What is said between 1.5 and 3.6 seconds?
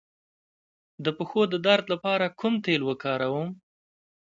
د درد لپاره کوم تېل وکاروم؟